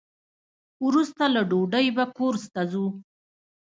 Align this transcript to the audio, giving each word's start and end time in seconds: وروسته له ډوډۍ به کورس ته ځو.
وروسته 0.85 1.23
له 1.33 1.41
ډوډۍ 1.49 1.87
به 1.95 2.05
کورس 2.17 2.43
ته 2.53 2.61
ځو. 2.71 2.85